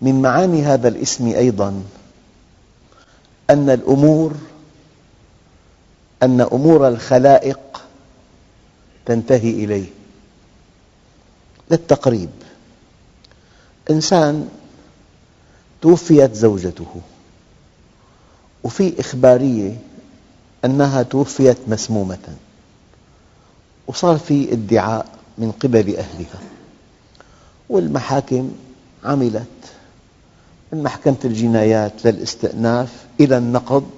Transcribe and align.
من 0.00 0.22
معاني 0.22 0.62
هذا 0.62 0.88
الاسم 0.88 1.26
أيضا 1.26 1.82
أن 3.50 3.70
الأمور 3.70 4.34
أن 6.22 6.40
أمور 6.40 6.88
الخلائق 6.88 7.58
تنتهي 9.06 9.50
إليه. 9.50 9.86
للتقريب 11.70 12.30
إنسان 13.90 14.48
توفيت 15.82 16.34
زوجته 16.34 17.00
وفي 18.64 19.00
إخبارية 19.00 19.76
أنها 20.64 21.02
توفيت 21.02 21.58
مسمومة 21.68 22.36
وصار 23.86 24.18
في 24.18 24.52
ادعاء 24.52 25.06
من 25.38 25.52
قبل 25.52 25.96
أهلها 25.96 26.40
والمحاكم 27.68 28.52
عملت 29.04 29.46
من 30.74 30.82
محكمة 30.82 31.16
الجنايات 31.24 32.06
للاستئناف 32.06 33.06
إلى 33.20 33.38
النقض 33.38 33.90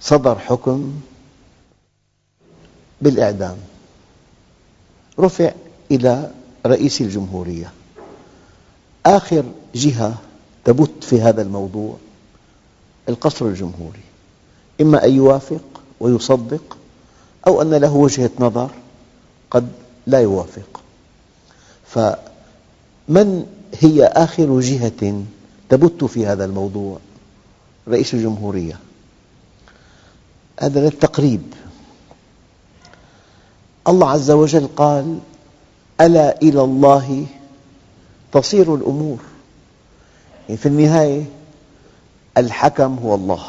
صدر 0.00 0.38
حكم 0.38 0.92
بالإعدام. 3.00 3.56
رفع 5.18 5.52
إلى 5.90 6.30
رئيس 6.66 7.00
الجمهورية. 7.00 7.72
آخر 9.06 9.44
جهة 9.74 10.14
تبت 10.64 11.04
في 11.04 11.20
هذا 11.20 11.42
الموضوع 11.42 11.96
القصر 13.08 13.46
الجمهوري. 13.46 14.02
إما 14.80 15.04
أن 15.04 15.14
يوافق 15.14 15.82
ويصدق 16.00 16.76
أو 17.46 17.62
أن 17.62 17.74
له 17.74 17.94
وجهة 17.94 18.30
نظر 18.40 18.70
قد 19.50 19.68
لا 20.06 20.20
يوافق. 20.20 20.80
فمن 21.86 23.46
هي 23.74 24.04
آخر 24.04 24.60
جهة 24.60 25.24
تبت 25.72 26.04
في 26.04 26.26
هذا 26.26 26.44
الموضوع. 26.44 26.98
رئيس 27.88 28.14
الجمهورية. 28.14 28.78
هذا 30.60 30.80
للتقريب 30.80 31.42
الله 33.88 34.10
عز 34.10 34.30
وجل 34.30 34.68
قال 34.76 35.18
ألا 36.00 36.42
إلى 36.42 36.64
الله 36.64 37.26
تصير 38.32 38.74
الأمور. 38.74 39.18
يعني 40.48 40.56
في 40.56 40.66
النهاية 40.66 41.24
الحكم 42.38 42.98
هو 42.98 43.14
الله. 43.14 43.44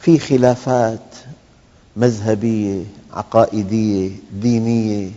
في 0.00 0.18
خلافات 0.18 1.14
مذهبية 1.96 2.84
عقائدية 3.12 4.10
دينية 4.32 5.10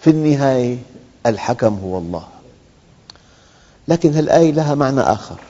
في 0.00 0.10
النهاية 0.10 0.78
الحكم 1.26 1.74
هو 1.74 1.98
الله. 1.98 2.28
لكن 3.90 4.18
الآية 4.18 4.52
لها 4.52 4.74
معنى 4.74 5.00
آخر. 5.00 5.40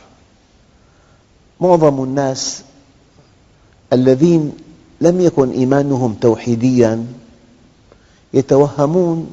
معظم 1.61 2.05
الناس 2.05 2.63
الذين 3.93 4.53
لم 5.01 5.21
يكن 5.21 5.51
إيمانهم 5.51 6.15
توحيديا 6.15 7.07
يتوهمون 8.35 9.31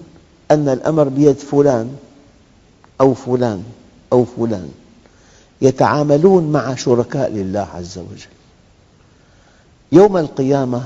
أن 0.51 0.69
الأمر 0.69 1.03
بيد 1.03 1.38
فلان 1.38 1.95
أو 3.01 3.13
فلان 3.13 3.63
أو 4.13 4.25
فلان 4.25 4.69
يتعاملون 5.62 6.51
مع 6.51 6.75
شركاء 6.75 7.31
لله 7.31 7.68
عز 7.75 7.97
وجل. 7.97 8.28
يوم 9.91 10.18
القيامة 10.18 10.84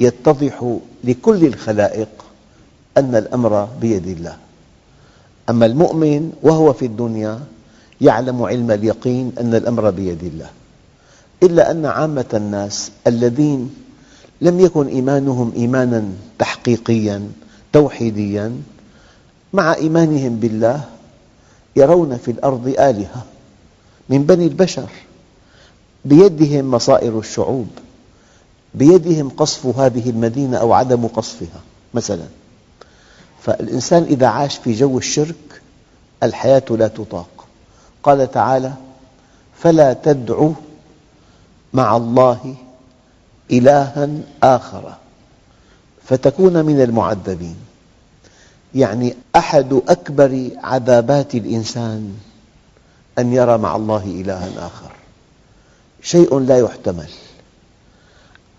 يتضح 0.00 0.76
لكل 1.04 1.44
الخلائق 1.44 2.08
أن 2.96 3.14
الأمر 3.14 3.64
بيد 3.80 4.06
الله. 4.06 4.36
أما 5.50 5.66
المؤمن 5.66 6.32
وهو 6.42 6.72
في 6.72 6.86
الدنيا 6.86 7.40
يعلم 8.00 8.42
علم 8.42 8.70
اليقين 8.70 9.32
أن 9.40 9.54
الأمر 9.54 9.90
بيد 9.90 10.24
الله. 10.24 10.50
إلا 11.42 11.70
أن 11.70 11.86
عامة 11.86 12.30
الناس 12.34 12.90
الذين 13.06 13.74
لم 14.40 14.60
يكن 14.60 14.86
إيمانهم 14.86 15.52
إيمانا 15.56 16.04
تحقيقيا 16.38 17.28
توحيديا 17.72 18.56
مع 19.52 19.74
إيمانهم 19.74 20.36
بالله 20.36 20.84
يرون 21.76 22.16
في 22.16 22.30
الأرض 22.30 22.68
آلهة 22.68 23.24
من 24.08 24.24
بني 24.26 24.46
البشر. 24.46 24.88
بيدهم 26.04 26.70
مصائر 26.70 27.18
الشعوب 27.18 27.68
بيدهم 28.74 29.28
قصف 29.28 29.78
هذه 29.78 30.10
المدينة 30.10 30.56
أو 30.56 30.72
عدم 30.72 31.06
قصفها 31.06 31.60
مثلا. 31.94 32.26
فالإنسان 33.46 34.02
إذا 34.02 34.26
عاش 34.26 34.56
في 34.56 34.72
جو 34.72 34.98
الشرك 34.98 35.62
الحياة 36.22 36.62
لا 36.70 36.88
تطاق. 36.88 37.46
قال 38.02 38.30
تعالى 38.30 38.72
فلا 39.58 39.92
تدع 39.92 40.48
مع 41.72 41.96
الله 41.96 42.54
إلها 43.50 44.08
آخر 44.42 44.94
فتكون 46.04 46.64
من 46.64 46.80
المعذبين. 46.80 47.56
يعني 48.74 49.14
أحد 49.36 49.80
أكبر 49.88 50.50
عذابات 50.56 51.34
الإنسان 51.34 52.18
أن 53.18 53.32
يرى 53.32 53.58
مع 53.58 53.76
الله 53.76 54.04
إلها 54.04 54.66
آخر. 54.66 54.90
شيء 56.02 56.38
لا 56.38 56.58
يحتمل. 56.58 57.10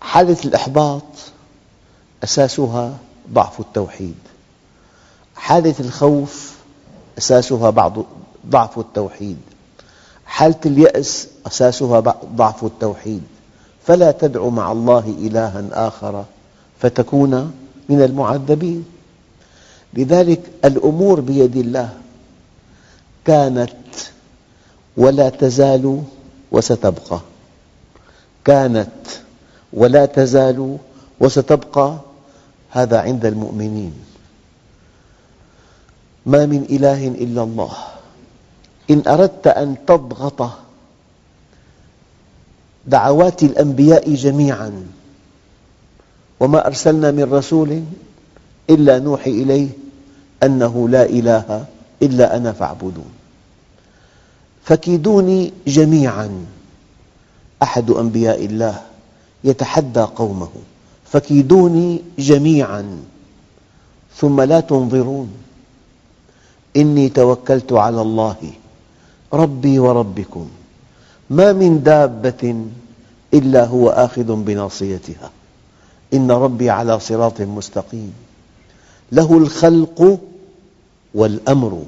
حالة 0.00 0.36
الإحباط 0.44 1.02
أساسها 2.24 2.96
ضعف 3.32 3.60
التوحيد. 3.60 4.14
حالة 5.38 5.74
الخوف 5.80 6.52
أساسها 7.18 7.70
بعض 7.70 7.92
ضعف 8.46 8.78
التوحيد. 8.78 9.36
حالة 10.26 10.60
اليأس 10.66 11.28
أساسها 11.46 12.00
ضعف 12.36 12.64
التوحيد. 12.64 13.22
فلا 13.86 14.10
تدع 14.10 14.48
مع 14.48 14.72
الله 14.72 15.14
إلها 15.18 15.64
آخر 15.72 16.24
فتكون 16.80 17.52
من 17.88 18.02
المعذبين. 18.02 18.84
لذلك 19.94 20.40
الأمور 20.64 21.20
بيد 21.20 21.56
الله 21.56 21.88
كانت 23.24 23.70
ولا 24.96 25.28
تزال 25.28 26.02
وستبقى. 26.52 27.20
كانت 28.44 28.90
ولا 29.72 30.06
تزال 30.06 30.78
وستبقى. 31.20 31.96
هذا 32.70 33.00
عند 33.00 33.26
المؤمنين. 33.26 33.92
ما 36.28 36.46
من 36.46 36.68
إله 36.70 37.08
إلا 37.08 37.42
الله. 37.42 37.72
إن 38.90 39.02
أردت 39.08 39.46
أن 39.46 39.76
تضغط 39.86 40.50
دعوات 42.86 43.42
الأنبياء 43.42 44.14
جميعا 44.14 44.86
وما 46.40 46.66
أرسلنا 46.66 47.10
من 47.10 47.32
رسول 47.32 47.82
إلا 48.70 48.98
نوحي 48.98 49.30
إليه 49.30 49.68
أنه 50.42 50.88
لا 50.88 51.04
إله 51.08 51.64
إلا 52.02 52.36
أنا 52.36 52.52
فاعبدون. 52.52 53.10
فكيدوني 54.64 55.52
جميعا. 55.66 56.46
أحد 57.62 57.90
أنبياء 57.90 58.44
الله 58.44 58.82
يتحدى 59.44 60.00
قومه. 60.00 60.50
فكيدوني 61.12 62.02
جميعا. 62.18 62.84
ثم 64.16 64.40
لا 64.40 64.60
تنظرون. 64.60 65.47
إني 66.78 67.08
توكلت 67.08 67.72
على 67.72 68.00
الله 68.02 68.36
ربي 69.32 69.78
وربكم. 69.78 70.48
ما 71.30 71.52
من 71.52 71.82
دابة 71.82 72.64
إلا 73.34 73.64
هو 73.64 73.88
آخذ 73.88 74.34
بناصيتها. 74.36 75.30
إن 76.14 76.30
ربي 76.30 76.70
على 76.70 77.00
صراط 77.00 77.40
مستقيم. 77.40 78.12
له 79.12 79.38
الخلق 79.38 80.18
والأمر. 81.14 81.82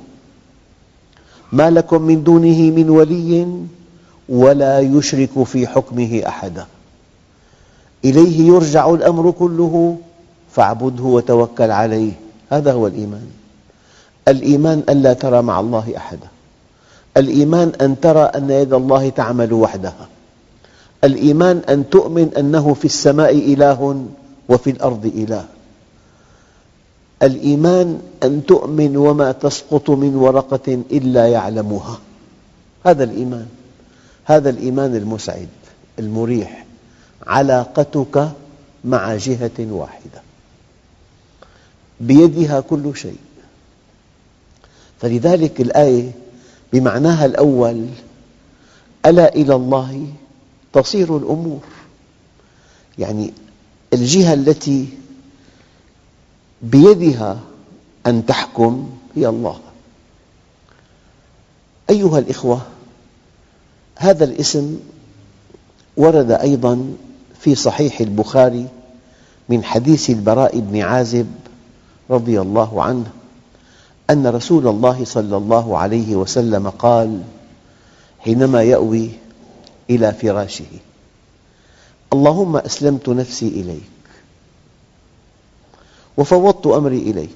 ما 1.52 1.70
لكم 1.70 2.02
من 2.02 2.24
دونه 2.24 2.70
من 2.70 2.90
ولي 2.90 3.46
ولا 4.28 4.80
يشرك 4.80 5.42
في 5.42 5.66
حكمه 5.66 6.22
أحدا. 6.26 6.66
إليه 8.04 8.46
يرجع 8.48 8.90
الأمر 8.90 9.30
كله 9.30 9.96
فاعبده 10.52 11.04
وتوكل 11.04 11.70
عليه. 11.70 12.12
هذا 12.50 12.72
هو 12.72 12.86
الإيمان. 12.86 13.39
الإيمان 14.28 14.82
أن 14.88 15.02
لا 15.02 15.12
ترى 15.12 15.42
مع 15.42 15.60
الله 15.60 15.96
أحدا. 15.96 16.28
الإيمان 17.16 17.72
أن 17.80 18.00
ترى 18.00 18.22
أن 18.22 18.50
يد 18.50 18.72
الله 18.72 19.08
تعمل 19.08 19.52
وحدها. 19.52 20.08
الإيمان 21.04 21.62
أن 21.68 21.90
تؤمن 21.90 22.30
أنه 22.38 22.74
في 22.74 22.84
السماء 22.84 23.30
إله 23.52 24.06
وفي 24.48 24.70
الأرض 24.70 25.06
إله. 25.06 25.44
الإيمان 27.22 28.00
أن 28.22 28.46
تؤمن 28.46 28.96
وما 28.96 29.32
تسقط 29.32 29.90
من 29.90 30.16
ورقة 30.16 30.82
إلا 30.92 31.28
يعلمها. 31.28 31.98
هذا 32.86 33.04
الإيمان. 33.04 33.46
هذا 34.24 34.50
الإيمان 34.50 34.96
المسعد 34.96 35.48
المريح. 35.98 36.66
علاقتك 37.26 38.28
مع 38.84 39.16
جهة 39.16 39.58
واحدة. 39.58 40.22
بيدها 42.00 42.60
كل 42.60 42.96
شيء. 42.96 43.18
فلذلك 45.00 45.60
الآية 45.60 46.12
بمعناها 46.72 47.26
الأول 47.26 47.86
ألا 49.06 49.34
إلى 49.34 49.54
الله 49.54 50.06
تصير 50.72 51.16
الأمور. 51.16 51.60
يعني 52.98 53.32
الجهة 53.92 54.34
التي 54.34 54.88
بيدها 56.62 57.40
أن 58.06 58.26
تحكم 58.26 58.90
هي 59.16 59.28
الله. 59.28 59.60
أيها 61.90 62.18
الأخوة 62.18 62.60
هذا 63.96 64.24
الاسم 64.24 64.78
ورد 65.96 66.30
أيضا 66.30 66.94
في 67.40 67.54
صحيح 67.54 68.00
البخاري 68.00 68.68
من 69.48 69.64
حديث 69.64 70.10
البراء 70.10 70.60
بن 70.60 70.80
عازب 70.80 71.26
رضي 72.10 72.40
الله 72.40 72.82
عنه. 72.82 73.10
أن 74.10 74.26
رسول 74.26 74.68
الله 74.68 75.04
صلى 75.04 75.36
الله 75.36 75.78
عليه 75.78 76.16
وسلم 76.16 76.70
قال 76.70 77.22
حينما 78.18 78.62
يأوي 78.62 79.10
إلى 79.90 80.12
فراشه 80.12 80.72
اللهم 82.12 82.56
أسلمت 82.56 83.08
نفسي 83.08 83.48
إليك 83.48 83.90
وفوضت 86.16 86.66
أمري 86.66 86.98
إليك 86.98 87.30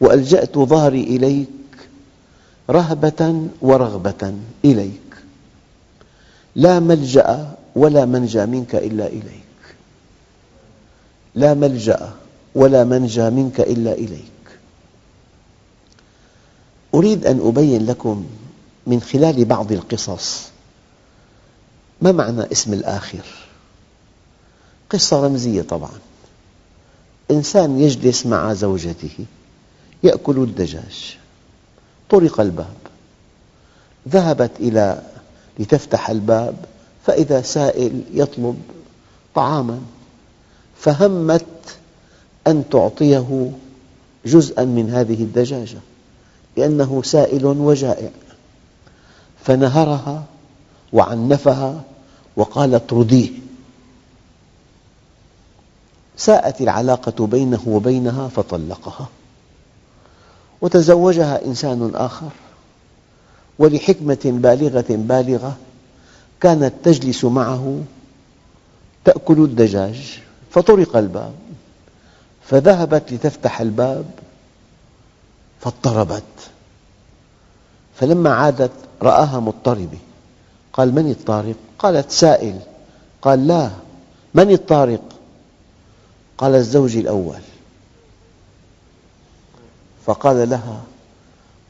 وألجأت 0.00 0.58
ظهري 0.58 1.02
إليك 1.02 1.48
رهبة 2.70 3.46
ورغبة 3.62 4.34
إليك 4.64 5.12
لا 6.56 6.80
ملجأ 6.80 7.54
ولا 7.76 8.04
منجى 8.04 8.46
منك 8.46 8.74
إلا 8.74 9.06
إليك 9.06 9.52
لا 11.34 11.54
ملجأ 11.54 12.10
ولا 12.54 12.84
منجى 12.84 13.30
منك 13.30 13.60
إلا 13.60 13.92
إليك. 13.92 14.41
أريد 16.94 17.26
أن 17.26 17.40
أبين 17.46 17.86
لكم 17.86 18.24
من 18.86 19.00
خلال 19.00 19.44
بعض 19.44 19.72
القصص 19.72 20.48
ما 22.02 22.12
معنى 22.12 22.52
اسم 22.52 22.72
الآخر؟ 22.72 23.24
قصة 24.90 25.26
رمزية 25.26 25.62
طبعا. 25.62 25.92
إنسان 27.30 27.80
يجلس 27.80 28.26
مع 28.26 28.52
زوجته 28.52 29.26
يأكل 30.02 30.38
الدجاج 30.38 31.18
طرق 32.10 32.40
الباب 32.40 32.76
ذهبت 34.08 34.50
إلى 34.60 35.02
لتفتح 35.58 36.10
الباب 36.10 36.56
فإذا 37.06 37.42
سائل 37.42 38.02
يطلب 38.12 38.62
طعاما 39.34 39.80
فهمت 40.78 41.46
أن 42.46 42.64
تعطيه 42.70 43.50
جزءا 44.26 44.64
من 44.64 44.90
هذه 44.90 45.22
الدجاجة. 45.22 45.78
لأنه 46.56 47.02
سائل 47.02 47.46
وجائع. 47.46 48.10
فنهرها 49.44 50.24
وعنفها 50.92 51.82
وقال 52.36 52.74
اطرديه. 52.74 53.30
ساءت 56.16 56.60
العلاقة 56.60 57.26
بينه 57.26 57.60
وبينها 57.66 58.28
فطلقها. 58.28 59.08
وتزوجها 60.60 61.44
إنسان 61.44 61.90
آخر. 61.94 62.30
ولحكمة 63.58 64.20
بالغة 64.24 64.84
بالغة 64.88 65.56
كانت 66.40 66.72
تجلس 66.84 67.24
معه 67.24 67.82
تأكل 69.04 69.44
الدجاج. 69.44 70.20
فطرق 70.50 70.96
الباب. 70.96 71.32
فذهبت 72.48 73.12
لتفتح 73.12 73.60
الباب. 73.60 74.04
فاضطربت. 75.62 76.22
فلما 77.94 78.34
عادت 78.34 78.70
رآها 79.02 79.40
مضطربة. 79.40 79.98
قال 80.72 80.94
من 80.94 81.10
الطارق؟ 81.10 81.56
قالت 81.78 82.10
سائل. 82.10 82.60
قال 83.22 83.46
لا. 83.46 83.70
من 84.34 84.50
الطارق؟ 84.50 85.02
قال 86.38 86.54
الزوج 86.54 86.96
الأول. 86.96 87.40
فقال 90.06 90.50
لها 90.50 90.82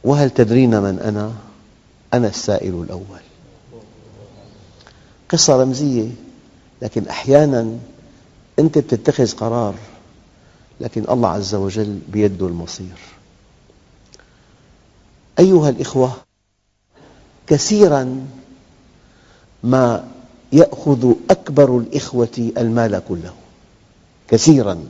وهل 0.05 0.31
تدرين 0.31 0.81
من 0.81 0.99
أنا؟ 0.99 1.33
أنا 2.15 2.29
السائل 2.29 2.83
الأول. 2.83 3.23
قصة 5.29 5.63
رمزية 5.63 6.11
لكن 6.83 7.09
أحيانا 7.09 7.79
أنت 8.59 8.79
تتخذ 8.79 9.33
قرار 9.37 9.75
لكن 10.81 11.05
الله 11.11 11.29
عز 11.29 11.55
وجل 11.55 12.01
بيده 12.09 12.47
المصير. 12.47 12.99
أيها 15.39 15.69
الأخوة 15.69 16.13
كثيراً 17.47 18.27
ما 19.63 20.09
يأخذ 20.53 21.15
أكبر 21.31 21.79
الإخوة 21.79 22.53
المال 22.59 23.03
كله. 23.09 23.33
كثيراً. 24.29 24.85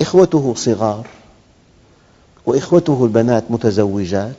إخوته 0.00 0.54
صغار 0.56 1.06
وإخوته 2.46 3.04
البنات 3.04 3.44
متزوجات 3.50 4.36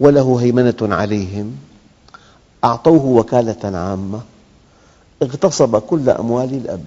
وله 0.00 0.40
هيمنة 0.40 0.76
عليهم. 0.82 1.56
أعطوه 2.64 3.06
وكالة 3.06 3.78
عامة. 3.78 4.20
اغتصب 5.22 5.78
كل 5.78 6.10
أموال 6.10 6.54
الأب. 6.54 6.84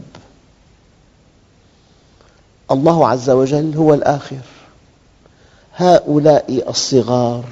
الله 2.72 3.08
عز 3.08 3.30
وجل 3.30 3.76
هو 3.78 3.94
الآخر. 3.94 4.42
هؤلاء 5.80 6.70
الصغار 6.70 7.46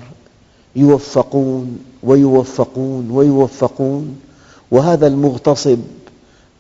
يوفقون 0.76 1.80
ويوفقون 2.04 3.12
ويوفقون 3.12 4.20
وهذا 4.72 5.08
المغتصب 5.08 5.80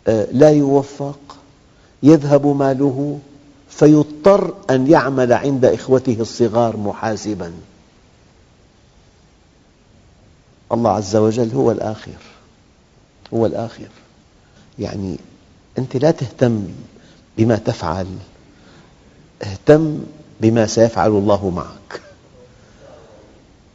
آه، 0.08 0.28
لا 0.32 0.50
يوفق 0.50 1.20
يذهب 2.04 2.48
ماله 2.48 3.20
فيضطر 3.70 4.54
أن 4.70 4.88
يعمل 4.88 5.34
عند 5.34 5.66
إخوته 5.66 6.18
الصغار 6.20 6.78
محاسباً. 6.78 7.54
الله 10.72 10.92
عز 10.92 11.16
وجل 11.16 11.52
هو 11.52 11.72
الآخر 11.72 12.18
هو 13.34 13.46
الآخر. 13.46 13.88
يعني 14.80 15.18
أنت 15.78 15.98
لا 15.98 16.12
تهتم 16.12 16.68
بما 17.38 17.56
تفعل 17.56 18.08
اهتم 19.44 20.04
بما 20.42 20.66
سيفعل 20.66 21.12
الله 21.12 21.50
معك. 21.50 22.02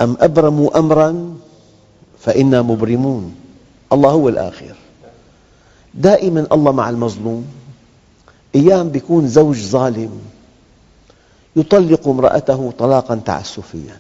أم 0.00 0.16
أبرموا 0.20 0.78
أمرا؟ 0.78 1.34
فإنا 2.20 2.62
مبرمون. 2.62 3.34
الله 3.92 4.10
هو 4.10 4.28
الآخر. 4.28 4.74
دائما 5.94 6.46
الله 6.52 6.72
مع 6.72 6.90
المظلوم. 6.90 7.46
أيام 8.54 8.92
يكون 8.94 9.28
زوج 9.28 9.56
ظالم. 9.56 10.20
يطلق 11.56 12.08
امرأته 12.08 12.72
طلاقا 12.78 13.20
تعسفيا. 13.24 13.98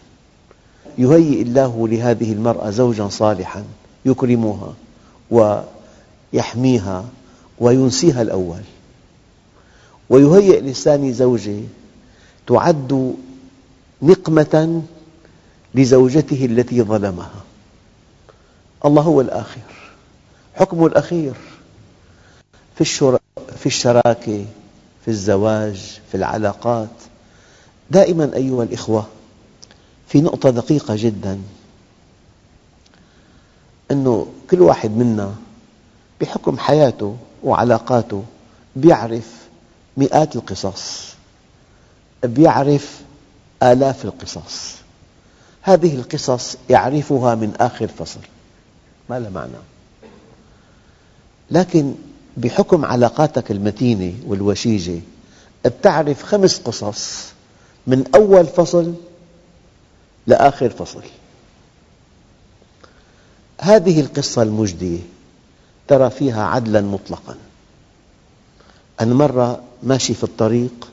يهيئ 0.98 1.42
الله 1.42 1.88
لهذه 1.88 2.32
المرأة 2.32 2.70
زوجا 2.70 3.08
صالحا 3.08 3.64
يكرمها 4.04 4.74
ويحميها 5.30 7.04
وينسيها 7.58 8.22
الأول. 8.22 8.62
ويهيئ 10.10 10.60
للثاني 10.60 11.12
زوجة 11.12 11.60
تعد 12.46 13.16
نقمة 14.02 14.82
لزوجته 15.74 16.44
التي 16.44 16.82
ظلمها. 16.82 17.40
الله 18.84 19.02
هو 19.02 19.20
الآخر. 19.20 19.60
حكمه 20.54 20.86
الأخير 20.86 21.34
في, 22.76 22.84
في 23.56 23.66
الشراكة 23.66 24.44
في 25.04 25.08
الزواج 25.08 26.00
في 26.10 26.14
العلاقات. 26.16 26.88
دائما 27.90 28.30
أيها 28.34 28.62
الإخوة 28.62 29.06
في 30.08 30.20
نقطة 30.20 30.50
دقيقة 30.50 30.94
جدا 30.98 31.38
أنه 33.90 34.26
كل 34.50 34.60
واحد 34.60 34.90
منا 34.90 35.34
بحكم 36.20 36.58
حياته 36.58 37.16
وعلاقاته 37.44 38.24
يعرف 38.84 39.30
مئات 39.96 40.36
القصص. 40.36 41.14
يعرف 42.38 43.00
آلاف 43.62 44.04
القصص. 44.04 44.74
هذه 45.62 45.94
القصص 45.94 46.56
يعرفها 46.70 47.34
من 47.34 47.54
آخر 47.60 47.86
فصل. 47.86 48.20
ما 49.10 49.18
لها 49.20 49.30
معنى. 49.30 49.52
لكن 51.50 51.94
بحكم 52.36 52.84
علاقاتك 52.84 53.50
المتينة 53.50 54.14
والوشيجة 54.26 55.00
بتعرف 55.64 56.22
خمس 56.22 56.58
قصص 56.58 57.24
من 57.86 58.04
أول 58.14 58.46
فصل 58.46 58.94
لآخر 60.26 60.70
فصل. 60.70 61.02
هذه 63.60 64.00
القصة 64.00 64.42
المجدية 64.42 65.00
ترى 65.88 66.10
فيها 66.10 66.44
عدلا 66.44 66.80
مطلقا. 66.80 67.36
أنا 69.00 69.14
مرة 69.14 69.60
ماشي 69.82 70.14
في 70.14 70.24
الطريق 70.24 70.91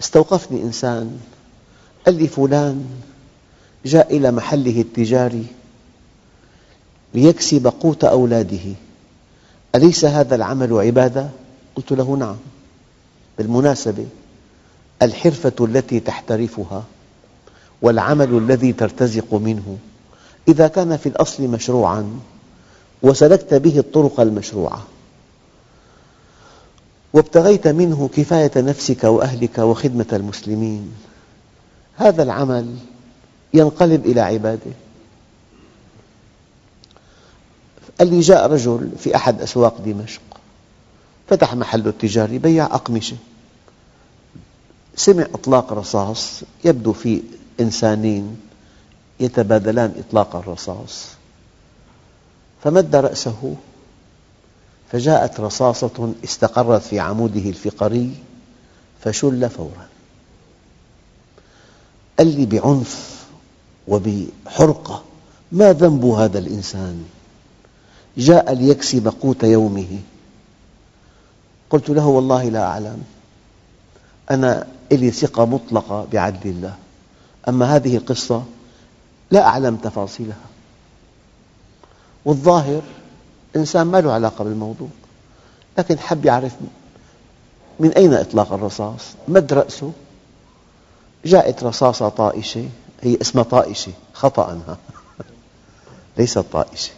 استوقفني 0.00 0.62
إنسان. 0.62 1.20
قال 2.06 2.14
لي 2.14 2.28
فلان 2.28 2.84
جاء 3.84 4.16
إلى 4.16 4.30
محله 4.30 4.80
التجاري 4.80 5.46
ليكسب 7.14 7.66
قوت 7.66 8.04
أولاده. 8.04 8.74
أليس 9.74 10.04
هذا 10.04 10.34
العمل 10.34 10.72
عبادة؟ 10.72 11.28
قلت 11.76 11.92
له 11.92 12.16
نعم. 12.16 12.36
بالمناسبة 13.38 14.06
الحرفة 15.02 15.52
التي 15.60 16.00
تحترفها 16.00 16.84
والعمل 17.82 18.38
الذي 18.38 18.72
ترتزق 18.72 19.34
منه 19.34 19.78
إذا 20.48 20.68
كان 20.68 20.96
في 20.96 21.08
الأصل 21.08 21.42
مشروعاً 21.42 22.20
وسلكت 23.02 23.54
به 23.54 23.78
الطرق 23.78 24.20
المشروعة. 24.20 24.82
وابتغيت 27.12 27.68
منه 27.68 28.10
كفاية 28.16 28.52
نفسك 28.56 29.04
وأهلك 29.04 29.58
وخدمة 29.58 30.06
المسلمين. 30.12 30.92
هذا 31.96 32.22
العمل 32.22 32.76
ينقلب 33.54 34.06
إلى 34.06 34.20
عبادة. 34.20 34.72
قال 37.98 38.10
لي 38.10 38.20
جاء 38.20 38.46
رجل 38.46 38.90
في 38.98 39.16
أحد 39.16 39.42
أسواق 39.42 39.80
دمشق 39.80 40.22
فتح 41.28 41.54
محله 41.54 41.88
التجاري 41.88 42.38
بيع 42.38 42.64
أقمشة. 42.64 43.16
سمع 44.96 45.22
إطلاق 45.22 45.72
رصاص 45.72 46.42
يبدو 46.64 46.92
في 46.92 47.22
إنسانين 47.60 48.40
يتبادلان 49.20 49.94
إطلاق 49.98 50.36
الرصاص. 50.36 51.06
فمد 52.64 52.96
رأسه 52.96 53.56
فجاءت 54.92 55.40
رصاصة 55.40 56.14
استقرت 56.24 56.82
في 56.82 57.00
عموده 57.00 57.40
الفقري 57.40 58.14
فشل 59.04 59.50
فورا. 59.50 59.88
قال 62.18 62.26
لي 62.26 62.46
بعنف 62.46 63.24
وبحرقة 63.88 65.04
ما 65.52 65.72
ذنب 65.72 66.04
هذا 66.04 66.38
الإنسان؟ 66.38 67.04
جاء 68.18 68.52
ليكسب 68.52 69.08
قوت 69.08 69.42
يومه. 69.42 69.98
قلت 71.70 71.90
له 71.90 72.06
والله 72.06 72.48
لا 72.48 72.64
أعلم 72.64 73.02
أنا 74.30 74.66
لي 74.92 75.10
ثقة 75.10 75.44
مطلقة 75.44 76.06
بعدل 76.12 76.50
الله 76.50 76.74
أما 77.48 77.76
هذه 77.76 77.96
القصة 77.96 78.44
لا 79.30 79.46
أعلم 79.46 79.76
تفاصيلها. 79.76 80.46
والظاهر 82.24 82.82
إنسان 83.56 83.86
ما 83.86 84.00
له 84.00 84.12
علاقة 84.12 84.44
بالموضوع. 84.44 84.88
لكن 85.78 85.98
حب 85.98 86.24
يعرف 86.24 86.52
من 87.80 87.92
أين 87.92 88.14
إطلاق 88.14 88.52
الرصاص. 88.52 89.02
مد 89.28 89.52
رأسه. 89.52 89.92
جاءت 91.24 91.64
رصاصة 91.64 92.08
طائشة. 92.08 92.68
هي 93.02 93.18
اسمها 93.20 93.44
طائشة. 93.44 93.92
خطأ 94.12 94.60
ليست 96.18 96.38
طائشة. 96.38 96.92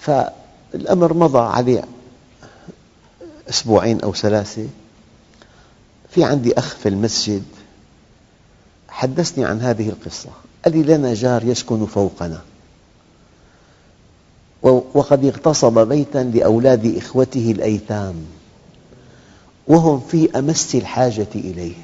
فالأمر 0.00 1.12
مضى 1.12 1.38
عليه 1.38 1.84
أسبوعين 3.48 4.00
أو 4.00 4.14
ثلاثة. 4.14 4.68
في 6.10 6.24
عندي 6.24 6.58
أخ 6.58 6.76
في 6.76 6.88
المسجد 6.88 7.44
حدثني 8.88 9.44
عن 9.44 9.60
هذه 9.60 9.88
القصة. 9.88 10.30
قال 10.64 10.76
لي 10.76 10.96
لنا 10.96 11.14
جار 11.14 11.44
يسكن 11.44 11.86
فوقنا. 11.86 12.40
وقد 14.62 15.24
اغتصب 15.24 15.88
بيتا 15.88 16.18
لأولاد 16.18 16.96
إخوته 16.96 17.50
الأيتام 17.50 18.14
وهم 19.68 20.00
في 20.00 20.38
أمس 20.38 20.74
الحاجة 20.74 21.26
إليه. 21.34 21.74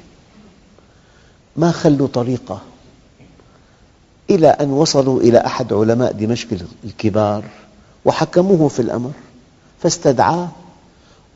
ما 1.57 1.71
خلوا 1.71 2.07
طريقة؟ 2.07 2.61
إلى 4.29 4.47
أن 4.47 4.69
وصلوا 4.69 5.21
إلى 5.21 5.37
أحد 5.37 5.73
علماء 5.73 6.11
دمشق 6.11 6.47
الكبار 6.83 7.43
وحكموه 8.05 8.67
في 8.67 8.79
الأمر 8.79 9.11
فاستدعاه 9.81 10.49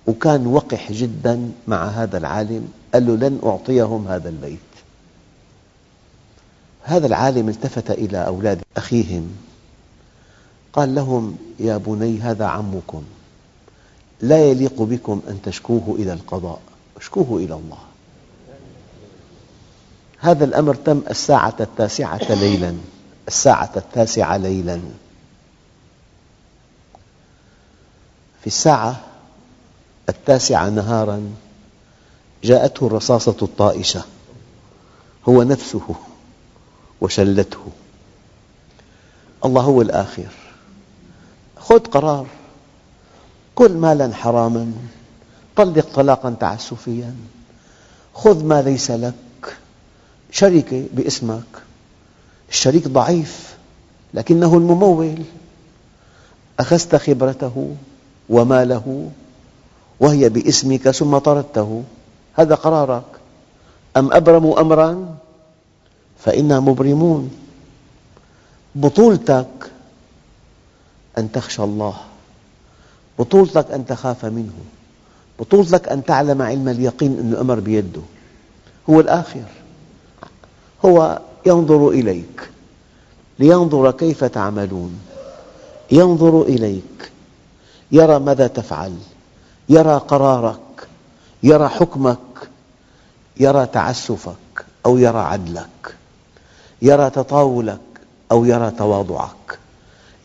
وكان 0.08 0.48
وقح 0.48 0.91
جدا 0.91 1.51
مع 1.67 1.86
هذا 1.88 2.17
العالم 2.17 2.67
قال 2.94 3.08
له 3.08 3.27
لن 3.27 3.39
أعطيهم 3.44 4.08
هذا 4.08 4.29
البيت. 4.29 4.60
هذا 6.84 7.08
العالم 7.08 7.50
التفت 7.50 7.91
إلى 7.91 8.17
أولاد 8.27 8.62
أخيهم 8.77 9.29
قال 10.78 10.96
لهم 10.96 11.38
يا 11.60 11.78
بني 11.78 12.20
هذا 12.20 12.46
عمكم. 12.46 13.04
لا 14.22 14.50
يليق 14.50 14.82
بكم 14.82 15.22
أن 15.28 15.42
تشكوه 15.42 15.96
إلى 16.00 16.14
القضاء. 16.14 16.60
اشكوه 16.98 17.38
إلى 17.38 17.54
الله. 17.54 17.78
هذا 20.20 20.46
الأمر 20.46 20.76
تم 20.76 21.02
الساعة 21.10 21.56
التاسعة 21.60 22.34
ليلاً. 22.34 22.78
الساعة 23.28 23.72
التاسعة 23.78 24.38
ليلاً. 24.38 24.82
في 28.42 28.48
الساعة 28.48 29.02
التاسعة 30.10 30.70
نهاراً 30.70 31.32
جاءته 32.44 32.88
الرصاصة 32.88 33.38
الطائشة. 33.42 34.04
هو 35.30 35.44
نفسه 35.44 35.96
وشلته. 37.02 37.66
الله 39.46 39.62
هو 39.62 39.82
الآخر. 39.82 40.47
خذ 41.70 41.80
قرار. 41.80 42.28
كل 43.56 43.72
مالا 43.72 44.14
حراما. 44.14 44.72
طلق 45.56 45.88
طلاقا 45.96 46.36
تعسفيا. 46.40 47.16
خذ 48.14 48.44
ما 48.44 48.62
ليس 48.62 48.92
لك. 48.92 49.58
شركة 50.32 50.86
باسمك. 50.94 51.52
الشريك 52.50 52.88
ضعيف 52.88 53.58
لكنه 54.14 54.58
الممول. 54.58 55.24
أخذت 56.60 56.96
خبرته 56.96 57.76
وماله 58.30 59.10
وهي 60.00 60.30
باسمك 60.30 60.92
ثم 60.92 61.18
طردته. 61.18 61.84
هذا 62.34 62.56
قرارك. 62.56 63.04
أم 63.98 64.14
أبرموا 64.14 64.62
أمرا 64.62 65.16
فإنا 66.26 66.60
مبرمون. 66.60 67.32
بطولتك 68.76 69.72
أن 71.18 71.32
تخشى 71.32 71.64
الله. 71.64 71.96
بطولتك 73.20 73.72
أن 73.72 73.86
تخاف 73.86 74.26
منه. 74.26 74.54
بطولتك 75.40 75.90
أن 75.90 76.04
تعلم 76.04 76.42
علم 76.42 76.70
اليقين 76.70 77.20
أن 77.20 77.32
الأمر 77.34 77.60
بيده. 77.60 78.02
هو 78.90 79.00
الآخر. 79.00 79.44
هو 80.86 81.22
ينظر 81.46 81.90
إليك. 81.90 82.50
لينظر 83.40 83.92
كيف 83.92 84.24
تعملون. 84.24 85.00
ينظر 85.92 86.42
إليك. 86.42 87.12
يرى 87.92 88.20
ماذا 88.20 88.48
تفعل. 88.48 88.98
يرى 89.70 89.98
قرارك. 89.98 90.88
يرى 91.44 91.68
حكمك. 91.68 92.18
يرى 93.40 93.66
تعسفك 93.66 94.66
أو 94.86 94.98
يرى 94.98 95.20
عدلك. 95.20 95.96
يرى 96.82 97.10
تطاولك 97.10 97.80
أو 98.32 98.46
يرى 98.46 98.72
تواضعك. 98.72 99.57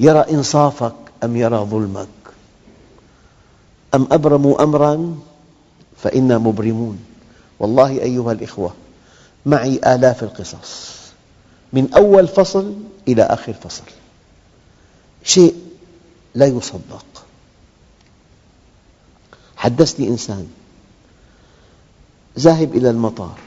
يرى 0.02 0.20
إنصافك 0.30 0.94
أم 1.24 1.36
يرى 1.36 1.56
ظلمك؟ 1.56 2.08
أم 3.94 4.06
أبرموا 4.12 4.62
أمراً 4.62 5.16
فإنا 6.02 6.38
مبرمون؟ 6.38 6.98
والله 7.60 7.90
أيها 7.90 8.32
الأخوة 8.32 8.74
معي 9.46 9.80
آلاف 9.94 10.22
القصص 10.22 10.92
من 11.72 11.94
أول 11.94 12.28
فصل 12.28 12.74
إلى 13.08 13.22
آخر 13.22 13.52
فصل. 13.52 13.82
شيء 15.24 15.54
لا 16.34 16.46
يصدق. 16.46 17.04
حدثني 19.56 20.08
إنسان 20.08 20.48
ذاهب 22.38 22.74
إلى 22.74 22.90
المطار 22.90 23.38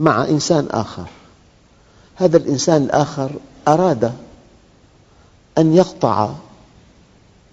مع 0.00 0.24
إنسان 0.24 0.68
آخر. 0.70 1.06
هذا 2.16 2.36
الإنسان 2.36 2.82
الآخر 2.82 3.30
أراد 3.68 4.12
أن 5.58 5.74
يقطع 5.74 6.34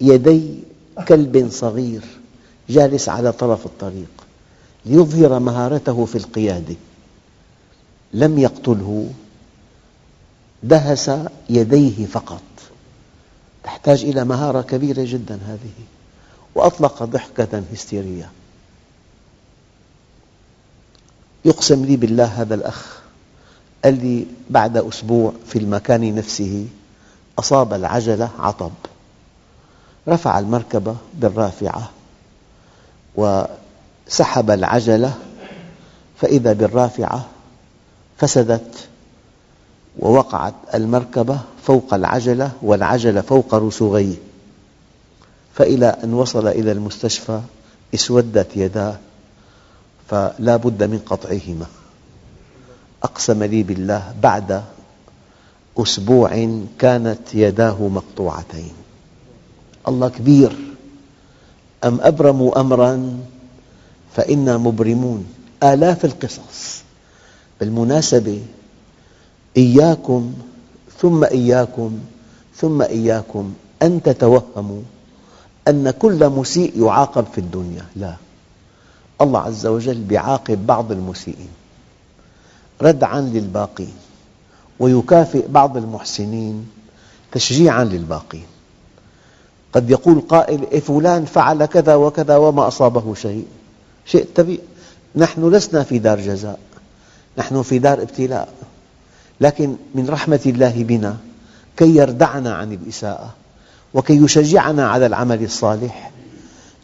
يدي 0.00 0.54
كلب 1.08 1.48
صغير 1.50 2.02
جالس 2.68 3.08
على 3.08 3.32
طرف 3.32 3.66
الطريق 3.66 4.22
ليظهر 4.86 5.38
مهارته 5.38 6.04
في 6.04 6.18
القيادة. 6.18 6.76
لم 8.14 8.38
يقتله. 8.38 9.10
دهس 10.62 11.10
يديه 11.50 12.06
فقط. 12.06 12.42
تحتاج 13.64 14.04
إلى 14.04 14.24
مهارة 14.24 14.62
كبيرة 14.62 15.04
جدا 15.04 15.38
هذه. 15.46 15.84
وأطلق 16.54 17.02
ضحكة 17.02 17.62
هستيرية. 17.72 18.30
يقسم 21.44 21.84
لي 21.84 21.96
بالله 21.96 22.24
هذا 22.24 22.54
الأخ. 22.54 23.00
قال 23.84 24.06
لي 24.06 24.26
بعد 24.50 24.76
أسبوع 24.76 25.32
في 25.46 25.58
المكان 25.58 26.14
نفسه 26.14 26.66
أصاب 27.38 27.72
العجلة 27.72 28.30
عطب. 28.38 28.70
رفع 30.08 30.38
المركبة 30.38 30.96
بالرافعة 31.14 31.90
وسحب 33.14 34.50
العجلة 34.50 35.14
فإذا 36.20 36.52
بالرافعة 36.52 37.26
فسدت 38.18 38.88
ووقعت 39.98 40.54
المركبة 40.74 41.40
فوق 41.64 41.94
العجلة 41.94 42.50
والعجلة 42.62 43.20
فوق 43.20 43.54
رسوغيه 43.54 44.14
فإلى 45.54 45.86
أن 46.04 46.14
وصل 46.14 46.48
إلى 46.48 46.72
المستشفى 46.72 47.40
اسودت 47.94 48.56
يداه 48.56 48.96
فلا 50.08 50.56
بد 50.56 50.82
من 50.82 50.98
قطعهما. 51.06 51.66
أقسم 53.02 53.42
لي 53.42 53.62
بالله 53.62 54.14
بعد 54.22 54.62
أسبوع 55.78 56.58
كانت 56.78 57.34
يداه 57.34 57.88
مقطوعتين. 57.88 58.72
الله 59.88 60.08
كبير. 60.08 60.56
أم 61.84 62.00
أبرموا 62.00 62.60
أمراً؟ 62.60 63.18
فإنا 64.16 64.58
مبرمون. 64.58 65.26
آلاف 65.62 66.04
القصص. 66.04 66.82
بالمناسبة 67.60 68.42
إياكم 69.56 70.32
ثم 70.98 71.24
إياكم 71.24 71.98
ثم 72.56 72.82
إياكم 72.82 73.54
أن 73.82 74.02
تتوهموا 74.02 74.82
أن 75.68 75.90
كل 75.90 76.28
مسيء 76.28 76.86
يعاقب 76.86 77.24
في 77.32 77.38
الدنيا. 77.38 77.84
لا. 77.96 78.16
الله 79.20 79.40
عز 79.40 79.66
وجل 79.66 80.12
يعاقب 80.12 80.66
بعض 80.66 80.92
المسيئين. 80.92 81.48
ردعاً 82.82 83.20
للباقين. 83.20 83.92
ويكافئ 84.82 85.48
بعض 85.48 85.76
المحسنين 85.76 86.66
تشجيعاً 87.32 87.84
للباقين. 87.84 88.44
قد 89.72 89.90
يقول 89.90 90.20
قائل 90.20 90.66
إيه 90.72 90.80
فلان 90.80 91.24
فعل 91.24 91.64
كذا 91.64 91.94
وكذا 91.94 92.36
وما 92.36 92.68
أصابه 92.68 93.14
شيء؟ 93.14 93.46
شيء 94.06 94.26
طبيعي. 94.34 94.60
نحن 95.16 95.50
لسنا 95.50 95.82
في 95.82 95.98
دار 95.98 96.20
جزاء 96.20 96.58
نحن 97.38 97.62
في 97.62 97.78
دار 97.78 98.02
ابتلاء. 98.02 98.48
لكن 99.40 99.76
من 99.94 100.10
رحمة 100.10 100.40
الله 100.46 100.82
بنا 100.82 101.16
كي 101.76 101.96
يردعنا 101.96 102.54
عن 102.54 102.72
الإساءة 102.72 103.34
وكي 103.94 104.16
يشجعنا 104.16 104.88
على 104.88 105.06
العمل 105.06 105.44
الصالح 105.44 106.10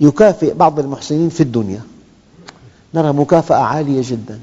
يكافئ 0.01 0.55
بعض 0.55 0.79
المحسنين 0.79 1.29
في 1.29 1.43
الدنيا. 1.43 1.81
نرى 2.95 3.13
مكافأة 3.13 3.57
عالية 3.57 4.03
جداً 4.05 4.41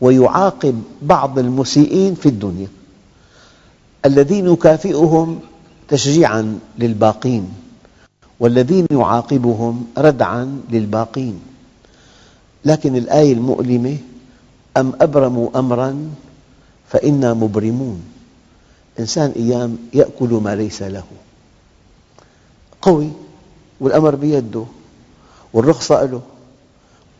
ويعاقب 0.00 0.82
بعض 1.02 1.38
المسيئين 1.38 2.14
في 2.14 2.28
الدنيا. 2.28 2.68
الذين 4.06 4.52
يكافئهم 4.52 5.40
تشجيعاً 5.88 6.58
للباقين 6.78 7.52
والذين 8.40 8.86
يعاقبهم 8.90 9.86
ردعاً 9.98 10.62
للباقين. 10.70 11.40
لكن 12.64 12.96
الآية 12.96 13.32
المؤلمة 13.32 13.96
أم 14.76 14.92
أبرموا 15.00 15.58
أمراً 15.58 16.10
فإنا 16.88 17.34
مبرمون. 17.34 18.02
إنسان 19.00 19.32
أيام 19.36 19.78
يأكل 19.94 20.28
ما 20.28 20.54
ليس 20.54 20.82
له. 20.82 21.04
قوي 22.82 23.10
والأمر 23.80 24.14
بيده 24.14 24.64
والرخصة 25.52 26.04
له 26.04 26.22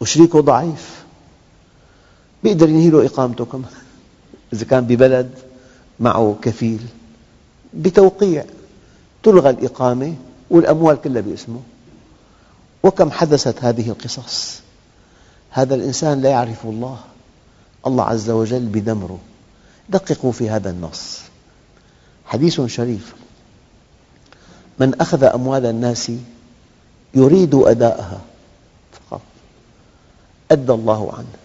وشريكه 0.01 0.41
ضعيف. 0.41 1.05
يقدر 2.45 2.69
ينهي 2.69 2.91
له 2.91 3.07
إقامته 3.07 3.45
كمان. 3.45 3.75
إذا 4.53 4.65
كان 4.65 4.87
ببلد 4.87 5.31
معه 6.01 6.37
كفيل. 6.43 6.87
بتوقيع 7.75 8.45
تلغى 9.23 9.51
الإقامة 9.51 10.15
والأموال 10.51 11.01
كلها 11.01 11.23
باسمه. 11.23 11.61
وكم 12.83 13.11
حدثت 13.11 13.65
هذه 13.65 13.89
القصص؟ 13.89 14.61
هذا 15.51 15.75
الإنسان 15.75 16.23
لا 16.23 16.31
يعرف 16.31 16.65
الله. 16.65 16.99
الله 17.87 18.05
عز 18.05 18.31
وجل 18.31 18.67
بدمره. 18.67 19.19
دققوا 19.89 20.33
في 20.33 20.51
هذا 20.51 20.71
النص. 20.71 21.21
حديث 22.27 22.61
شريف. 22.61 23.15
من 24.79 25.01
أخذ 25.01 25.25
أموال 25.25 25.67
الناس 25.67 26.13
يريد 27.15 27.55
أداءها 27.55 28.21
فقط. 28.93 29.21
أدى 30.51 30.73
الله 30.73 31.13
عنه. 31.13 31.37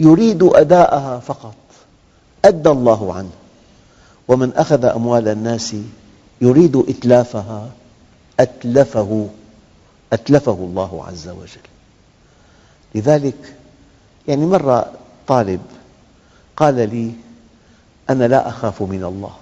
يريد 0.00 0.42
أداءها 0.42 1.18
فقط. 1.18 1.54
أدى 2.44 2.68
الله 2.70 3.14
عنه. 3.14 3.30
ومن 4.28 4.52
أخذ 4.52 4.84
أموال 4.84 5.28
الناس 5.28 5.76
يريد 6.40 6.76
إتلافها 6.76 7.70
أتلفه 8.40 9.28
أتلفه 10.12 10.52
الله 10.52 11.04
عز 11.06 11.28
وجل. 11.28 11.68
لذلك 12.94 13.54
يعني 14.28 14.46
مرة 14.46 14.92
طالب 15.26 15.60
قال 16.56 16.74
لي 16.74 17.12
أنا 18.10 18.28
لا 18.28 18.48
أخاف 18.48 18.82
من 18.82 19.04
الله. 19.04 19.34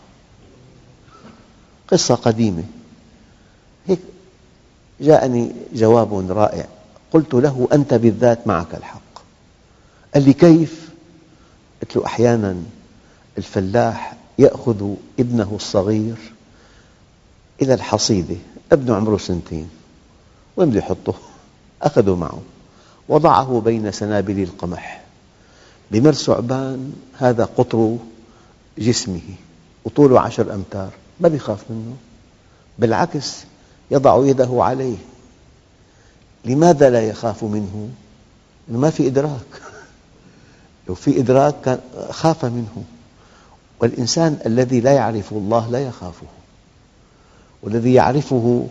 قصة 1.89 2.15
قديمة. 2.15 2.65
هيك 3.87 4.01
جاءني 5.01 5.53
جواب 5.73 6.31
رائع. 6.31 6.67
قلت 7.13 7.35
له 7.35 7.69
أنت 7.73 7.95
بالذات 7.95 8.47
معك 8.47 8.75
الحق. 8.75 9.01
قال 10.15 10.25
لي 10.25 10.33
كيف؟ 10.33 10.91
قلت 11.83 11.97
له 11.97 12.07
أحياناً 12.07 12.63
الفلاح 13.39 14.17
يأخذ 14.39 14.95
ابنه 15.21 15.53
الصغير 15.55 16.17
إلى 17.63 17.75
الحصيدة 17.75 18.37
ابنه 18.73 18.97
عمره 18.97 19.17
سنتين 19.17 19.69
وين 20.57 20.71
بده 20.71 20.79
يحطه؟ 20.79 21.15
أخذه 21.83 22.15
معه. 22.15 22.43
وضعه 23.09 23.63
بين 23.65 23.93
سنابل 23.93 24.43
القمح. 24.43 25.05
بمر 25.91 26.13
ثعبان 26.13 26.93
هذا 27.19 27.45
قطر 27.45 27.97
جسمه 28.79 29.21
وطوله 29.85 30.21
عشر 30.21 30.55
أمتار. 30.55 30.91
ما 31.21 31.29
بيخاف 31.29 31.71
منه. 31.71 31.97
بالعكس 32.79 33.45
يضع 33.91 34.27
يده 34.27 34.49
عليه. 34.53 34.97
لماذا 36.45 36.91
لا 36.91 37.01
يخاف 37.01 37.45
منه؟ 37.45 37.89
لأنه 38.69 38.81
ما 38.81 38.91
في 38.91 39.07
إدراك. 39.07 39.63
لو 40.89 40.95
في 40.95 41.21
إدراك 41.21 41.81
خاف 42.11 42.45
منه. 42.45 42.85
والإنسان 43.81 44.39
الذي 44.47 44.81
لا 44.81 44.93
يعرف 44.93 45.33
الله 45.33 45.71
لا 45.71 45.79
يخافه. 45.79 46.27
والذي 47.63 47.95
يعرفه 47.95 48.67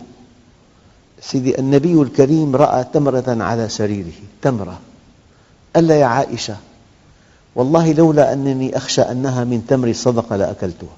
سيدي 1.20 1.58
النبي 1.58 2.02
الكريم 2.02 2.56
رأى 2.56 2.84
تمرة 2.84 3.24
على 3.44 3.68
سريره 3.68 4.12
تمرة. 4.42 4.78
قال 5.76 5.90
يا 5.90 6.06
عائشة 6.06 6.56
والله 7.54 7.92
لولا 7.92 8.32
أنني 8.32 8.76
أخشى 8.76 9.02
أنها 9.02 9.44
من 9.44 9.66
تمر 9.68 9.88
الصدقة 9.88 10.36
لأكلتها. 10.36 10.96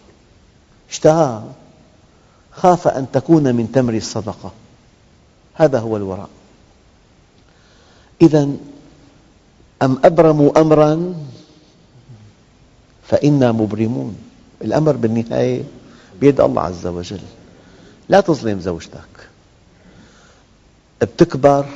اشتهاها 0.90 1.44
خاف 2.52 2.88
أن 2.88 3.06
تكون 3.12 3.54
من 3.54 3.72
تمر 3.72 3.94
الصدقة. 3.94 4.52
هذا 5.54 5.78
هو 5.78 5.96
الوراء. 5.96 6.28
إذا 8.22 8.48
أم 9.82 9.98
أبرموا 10.04 10.60
أمراً؟ 10.60 11.14
فإنا 13.08 13.52
مبرمون. 13.52 14.16
الأمر 14.62 14.96
بالنهاية 14.96 15.62
بيد 16.20 16.40
الله 16.40 16.62
عز 16.62 16.86
وجل. 16.86 17.20
لا 18.08 18.20
تظلم 18.20 18.60
زوجتك. 18.60 19.28
بتكبر 21.02 21.66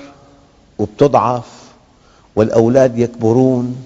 وبتضعف 0.78 1.62
والأولاد 2.36 2.98
يكبرون 2.98 3.76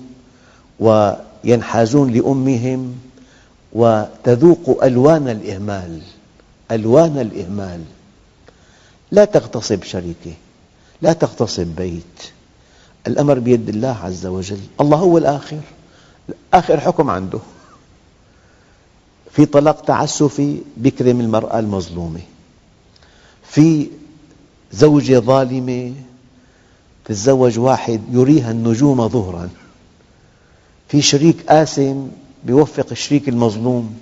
وينحازون 0.81 2.13
لأمهم 2.13 2.95
وتذوق 3.73 4.85
ألوان 4.85 5.29
الإهمال. 5.29 6.01
ألوان 6.71 7.19
الإهمال. 7.19 7.81
لا 9.11 9.25
تغتصب 9.25 9.83
شركة 9.83 10.35
لا 11.03 11.13
تغتصب 11.13 11.67
بيت. 11.67 12.23
الأمر 13.07 13.39
بيد 13.39 13.69
الله 13.69 13.97
عز 14.03 14.27
وجل. 14.27 14.61
الله 14.81 14.97
هو 14.97 15.19
الآخر. 15.19 15.61
آخر 16.55 16.81
حكم 16.81 17.11
عنده. 17.11 17.39
في 19.31 19.47
طلاق 19.47 19.81
تعسفي 19.81 20.63
بكرم 20.77 21.21
المرأة 21.21 21.59
المظلومة. 21.59 22.21
في 23.43 23.89
زوجة 24.73 25.19
ظالمة 25.19 25.95
تتزوج 27.05 27.59
واحد 27.59 28.01
يريها 28.11 28.51
النجوم 28.51 29.09
ظهرا. 29.09 29.49
في 30.89 31.03
شريك 31.03 31.49
آثم 31.49 31.97
يوفق 32.45 32.87
الشريك 32.91 33.29
المظلوم. 33.29 33.99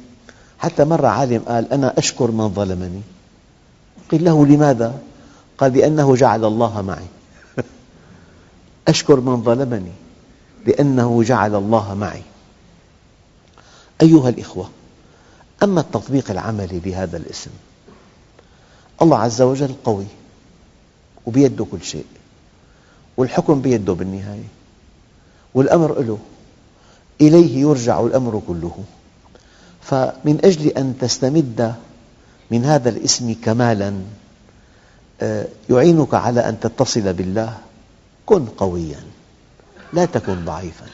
حتى 0.59 0.85
مرة 0.85 1.07
عالم 1.07 1.43
قال 1.49 1.73
أنا 1.73 1.99
أشكر 1.99 2.31
من 2.31 2.49
ظلمني. 2.49 3.03
قيل 4.11 4.25
له 4.25 4.47
لماذا؟ 4.47 4.99
قال 5.59 5.73
لأنه 5.73 6.17
جعل 6.17 6.45
الله 6.45 6.83
معي. 6.83 7.07
أشكر 8.89 9.21
من 9.21 9.43
ظلمني. 9.43 10.04
لأنه 10.66 11.22
جعل 11.22 11.55
الله 11.55 11.94
معي. 11.94 12.22
أيها 14.03 14.29
الإخوة 14.29 14.70
أما 15.62 15.81
التطبيق 15.81 16.31
العملي 16.31 16.81
لهذا 16.81 17.16
الاسم 17.16 17.50
الله 19.03 19.18
عز 19.18 19.42
وجل 19.42 19.74
قوي 19.85 20.07
وبيده 21.27 21.64
كل 21.64 21.83
شيء 21.83 22.07
والحكم 23.16 23.61
بيده 23.61 23.92
بالنهاية 23.92 24.48
والأمر 25.55 26.00
له 26.00 26.18
إليه 27.20 27.61
يرجع 27.61 28.00
الأمر 28.00 28.42
كله. 28.46 28.79
فمن 29.83 30.40
أجل 30.44 30.66
أن 30.66 30.98
تستمد 31.00 31.74
من 32.50 32.64
هذا 32.64 32.88
الاسم 32.88 33.35
كمالا 33.44 33.94
آه، 35.20 35.46
يعينك 35.70 36.14
على 36.14 36.48
أن 36.48 36.61
تتصل 36.61 37.12
بالله 37.12 37.59
كن 38.27 38.46
قويا. 38.46 39.00
لا 39.95 40.05
تكن 40.05 40.45
ضعيفا. 40.45 40.87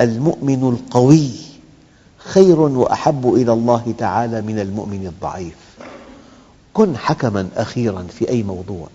المؤمن 0.00 0.68
القوي 0.68 1.30
خير 2.18 2.60
وأحب 2.60 3.34
إلى 3.34 3.52
الله 3.52 3.94
تعالى 3.98 4.42
من 4.42 4.58
المؤمن 4.58 5.06
الضعيف. 5.06 5.56
كن 6.74 6.96
حكما 6.96 7.48
أخيرا 7.56 8.02
في 8.02 8.28
أي 8.28 8.42
موضوع. 8.42 8.88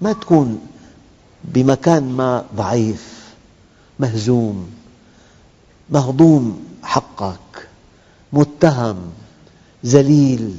ما 0.00 0.12
تكون 0.12 0.60
بمكان 1.44 2.02
ما 2.12 2.44
ضعيف 2.56 3.34
مهزوم 3.98 4.70
مهضوم 5.90 6.64
حقك 6.82 7.68
متهم 8.32 8.96
ذليل. 9.86 10.56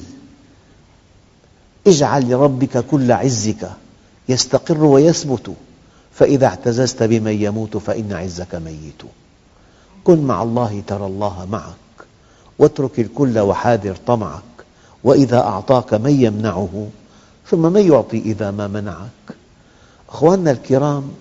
اجعل 1.88 2.32
لربك 2.32 2.86
كل 2.86 3.12
عزك 3.12 3.72
يستقر 4.30 4.84
ويثبت. 4.84 5.56
فإذا 6.20 6.48
اعتززت 6.48 7.04
بمن 7.04 7.32
يموت 7.32 7.78
فإن 7.78 8.14
عزك 8.14 8.56
ميت. 8.56 9.02
كن 10.04 10.24
مع 10.24 10.44
الله 10.44 10.84
ترى 10.88 11.06
الله 11.06 11.48
معك. 11.52 12.08
واترك 12.60 13.00
الكل 13.00 13.40
وحاذر 13.40 13.96
طمعك. 14.08 14.42
وإذا 15.04 15.38
أعطاك 15.38 15.94
من 15.94 16.22
يمنعه 16.22 16.88
ثم 17.50 17.74
من 17.74 17.92
يعطي 17.92 18.18
إذا 18.18 18.52
ما 18.52 18.68
منعك. 18.68 19.36
أخواننا 20.10 20.52
الكرام 20.52 21.12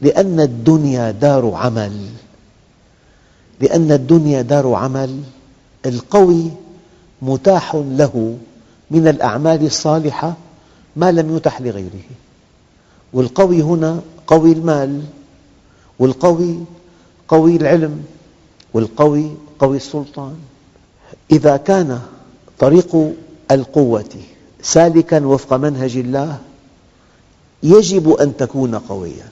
لأن 0.00 0.40
الدنيا 0.40 1.10
دار 1.10 1.54
عمل. 1.54 2.08
لأن 3.60 3.92
الدنيا 3.92 4.42
دار 4.42 4.74
عمل. 4.74 5.22
القوي 5.86 6.50
متاح 7.22 7.74
له 7.74 8.38
من 8.90 9.08
الأعمال 9.08 9.66
الصالحة 9.66 10.34
ما 10.96 11.12
لم 11.12 11.36
يتح 11.36 11.60
لغيره. 11.60 12.08
والقوي 13.14 13.62
هنا 13.62 14.00
قوي 14.26 14.52
المال 14.52 15.02
والقوي 15.98 16.58
قوي 17.28 17.56
العلم 17.56 18.04
والقوي 18.74 19.30
قوي 19.58 19.76
السلطان. 19.76 20.36
إذا 21.30 21.56
كان 21.56 22.00
طريق 22.58 23.14
القوة 23.50 24.10
سالكا 24.62 25.26
وفق 25.26 25.56
منهج 25.56 25.96
الله 25.96 26.38
يجب 27.62 28.10
أن 28.10 28.36
تكون 28.36 28.74
قويا. 28.74 29.28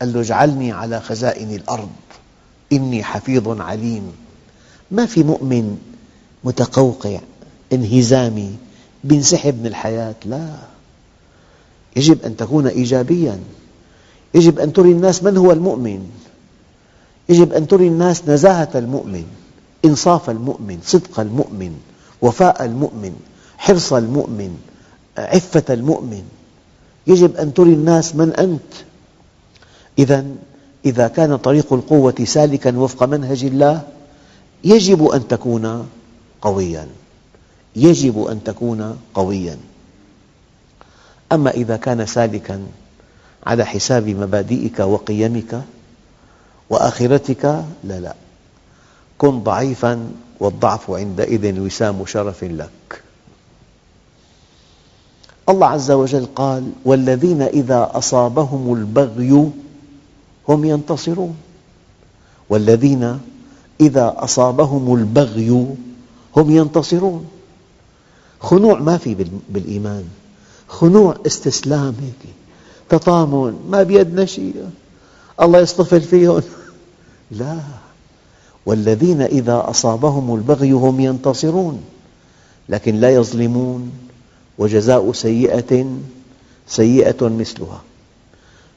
قال 0.00 0.12
له 0.12 0.20
اجعلني 0.20 0.72
على 0.72 1.00
خزائن 1.00 1.54
الأرض 1.54 1.90
إني 2.72 3.04
حفيظ 3.04 3.60
عليم. 3.60 4.12
ما 4.90 5.06
في 5.06 5.22
مؤمن 5.22 5.78
متقوقع 6.44 7.20
انهزامي 7.72 8.56
بينسحب 9.04 9.60
من 9.60 9.66
الحياة؟ 9.66 10.14
لا. 10.24 10.73
يجب 11.96 12.22
أن 12.22 12.36
تكون 12.36 12.66
إيجابيا. 12.66 13.40
يجب 14.34 14.58
أن 14.58 14.72
تري 14.72 14.92
الناس 14.92 15.22
من 15.22 15.36
هو 15.36 15.52
المؤمن. 15.52 16.10
يجب 17.28 17.52
أن 17.52 17.66
تري 17.66 17.88
الناس 17.88 18.28
نزاهة 18.28 18.70
المؤمن 18.74 19.24
إنصاف 19.84 20.30
المؤمن 20.30 20.78
صدق 20.84 21.20
المؤمن 21.20 21.72
وفاء 22.22 22.64
المؤمن 22.64 23.12
حرص 23.58 23.92
المؤمن 23.92 24.56
عفة 25.18 25.64
المؤمن. 25.70 26.22
يجب 27.06 27.36
أن 27.36 27.54
تري 27.54 27.72
الناس 27.72 28.14
من 28.14 28.32
أنت. 28.32 28.72
إذا 29.98 30.24
إذا 30.84 31.08
كان 31.08 31.36
طريق 31.36 31.72
القوة 31.72 32.14
سالكا 32.24 32.78
وفق 32.78 33.02
منهج 33.02 33.44
الله 33.44 33.82
يجب 34.64 35.06
أن 35.06 35.28
تكون 35.28 35.88
قويا. 36.42 36.88
يجب 37.76 38.24
أن 38.24 38.44
تكون 38.44 38.98
قويا. 39.14 39.56
أما 41.34 41.50
إذا 41.50 41.76
كان 41.76 42.06
سالكا 42.06 42.66
على 43.46 43.64
حساب 43.66 44.08
مبادئك 44.08 44.78
وقيمك 44.80 45.62
وآخرتك 46.70 47.44
لا 47.84 48.00
لا. 48.00 48.14
كن 49.18 49.42
ضعيفا 49.42 50.10
والضعف 50.40 50.90
عندئذ 50.90 51.60
وسام 51.60 52.06
شرف 52.06 52.44
لك. 52.44 53.02
الله 55.48 55.66
عز 55.66 55.90
وجل 55.90 56.26
قال 56.36 56.72
والذين 56.84 57.42
إذا 57.42 57.90
أصابهم 57.94 58.74
البغي 58.74 59.50
هم 60.48 60.64
ينتصرون. 60.64 61.36
والذين 62.48 63.20
إذا 63.80 64.14
أصابهم 64.18 64.94
البغي 64.94 65.50
هم 66.36 66.50
ينتصرون. 66.50 67.26
خنوع 68.40 68.78
ما 68.78 68.98
في 68.98 69.16
بالإيمان. 69.48 70.04
خنوع 70.74 71.16
استسلام 71.26 71.94
هيك 72.00 72.34
تطامن 72.88 73.66
ما 73.68 73.82
بيدنا 73.82 74.24
شيء 74.24 74.70
الله 75.42 75.58
يصطفل 75.60 76.00
فيهم. 76.00 76.42
لا. 77.40 77.58
والذين 78.66 79.22
إذا 79.22 79.64
أصابهم 79.70 80.34
البغي 80.34 80.72
هم 80.72 81.00
ينتصرون. 81.00 81.84
لكن 82.68 82.94
لا 82.94 83.10
يظلمون. 83.10 83.92
وجزاء 84.58 85.12
سيئة 85.12 85.86
سيئة 86.68 87.28
مثلها. 87.28 87.82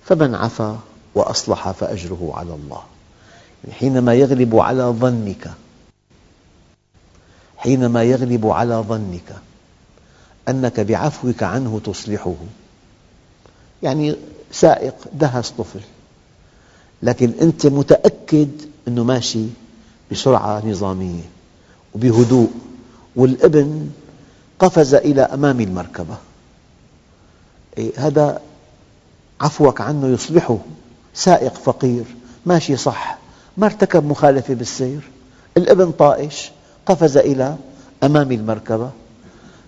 فمن 0.06 0.36
عفا 0.36 0.80
وأصلح 1.16 1.72
فأجره 1.72 2.32
على 2.34 2.54
الله. 2.54 2.82
حينما 3.72 4.14
يغلب 4.14 4.56
على 4.56 4.84
ظنك 4.84 5.52
حينما 7.58 8.04
يغلب 8.04 8.48
على 8.48 8.76
ظنك 8.76 9.42
أنك 10.48 10.80
بعفوك 10.80 11.44
عنه 11.44 11.82
تصلحه. 11.86 12.36
يعني 13.84 14.16
سائق 14.52 14.96
دهس 15.14 15.50
طفل 15.50 15.80
لكن 17.04 17.34
أنت 17.42 17.68
متأكد 17.68 18.50
أنه 18.88 19.04
ماشي 19.04 19.46
بسرعة 20.12 20.66
نظامية 20.66 21.24
وبهدوء 21.96 22.52
والابن 23.16 23.90
قفز 24.60 24.94
إلى 24.94 25.22
أمام 25.22 25.62
المركبة. 25.62 26.18
إيه، 27.78 27.92
هذا 27.98 28.42
عفوك 29.42 29.82
عنه 29.82 30.08
يصلحه. 30.08 30.58
سائق 31.14 31.54
فقير 31.54 32.04
ماشي 32.46 32.78
صح 32.78 33.18
ما 33.58 33.66
ارتكب 33.66 34.06
مخالفة 34.06 34.54
بالسير. 34.54 35.10
الابن 35.58 35.92
طائش 35.92 36.52
قفز 36.86 37.18
إلى 37.18 37.56
أمام 38.04 38.32
المركبة. 38.32 38.92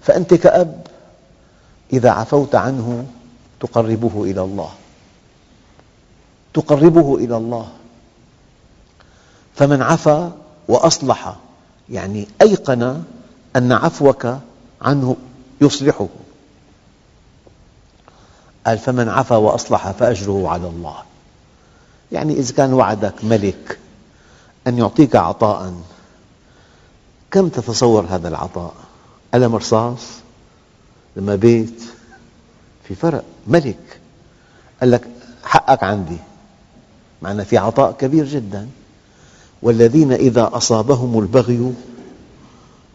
فأنت 0.02 0.34
كأب 0.34 0.88
إذا 1.94 2.10
عفوت 2.10 2.56
عنه 2.56 3.06
تقربه 3.60 4.24
إلى 4.24 4.42
الله. 4.42 4.72
تقربه 6.54 7.16
إلى 7.16 7.38
الله. 7.38 7.68
فمن 9.56 9.82
عفا 9.82 10.32
وأصلح 10.68 11.36
يعني 11.90 12.28
أيقن 12.42 13.04
أن 13.56 13.72
عفوك 13.72 14.38
عنه 14.82 15.16
يصلحه. 15.62 16.08
قال 18.66 18.78
فمن 18.78 19.10
عفا 19.10 19.36
وأصلح 19.36 19.92
فأجره 19.92 20.50
على 20.50 20.68
الله. 20.68 20.96
يعني 22.12 22.34
إذا 22.34 22.54
كان 22.54 22.74
وعدك 22.74 23.24
ملك 23.24 23.80
أن 24.68 24.78
يعطيك 24.78 25.16
عطاء 25.16 25.74
كم 27.32 27.50
تتصور 27.50 28.06
هذا 28.10 28.28
العطاء؟ 28.28 28.74
قلم 29.34 29.56
رصاص؟ 29.56 30.02
لما 31.16 31.36
بيت؟ 31.36 31.82
في 32.84 32.96
فرق. 32.96 33.24
ملك. 33.48 34.00
قال 34.82 34.92
لك 34.92 35.08
حقك 35.44 35.84
عندي. 35.84 36.18
معنى 37.22 37.46
في 37.46 37.58
عطاء 37.58 37.92
كبير 37.92 38.26
جدا. 38.26 38.70
والذين 39.62 40.12
إذا 40.12 40.50
أصابهم 40.54 41.20
البغي 41.20 41.74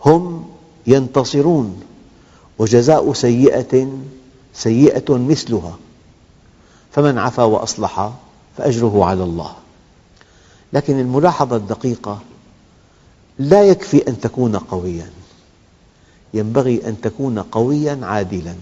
هم 0.05 0.51
ينتصرون. 0.87 1.83
وجزاء 2.59 3.12
سيئة 3.12 3.88
سيئة 4.55 5.16
مثلها. 5.16 5.77
فمن 6.92 7.18
عفا 7.18 7.42
وأصلح 7.42 8.12
فأجره 8.57 9.05
على 9.05 9.23
الله. 9.23 9.55
لكن 10.73 11.01
الملاحظة 11.01 11.57
الدقيقة 11.57 12.18
لا 13.38 13.62
يكفي 13.62 14.09
أن 14.09 14.20
تكون 14.20 14.57
قوياً. 14.57 15.24
ينبغي 16.35 16.88
أن 16.88 17.01
تكون 17.01 17.38
قوياً 17.38 17.99
عادلاً. 18.03 18.55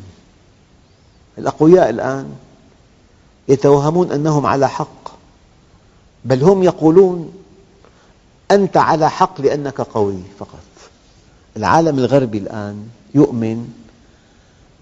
الأقوياء 1.39 1.91
الآن 1.91 2.35
يتوهمون 3.49 4.13
أنهم 4.13 4.47
على 4.47 4.69
حق 4.69 5.13
بل 6.25 6.43
هم 6.43 6.63
يقولون 6.63 7.33
أنت 8.51 8.77
على 8.77 9.11
حق 9.11 9.41
لأنك 9.41 9.81
قوي 9.81 10.19
فقط. 10.39 10.65
العالم 11.57 11.99
الغربي 11.99 12.39
الآن 12.39 12.89
يؤمن 13.15 13.69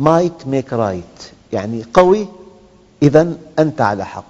might 0.00 0.46
make 0.46 0.72
right 0.72 1.22
يعني 1.52 1.84
قوي 1.94 2.28
إذا 3.02 3.36
أنت 3.58 3.80
على 3.80 4.06
حق. 4.06 4.24